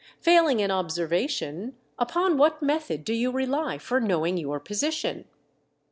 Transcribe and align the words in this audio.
Failing 0.19 0.63
an 0.63 0.71
observation, 0.71 1.75
upon 1.99 2.35
what 2.35 2.59
method 2.63 3.03
do 3.03 3.13
you 3.13 3.29
rely 3.29 3.77
for 3.77 3.99
knowing 4.01 4.35
your 4.35 4.59
position 4.59 5.25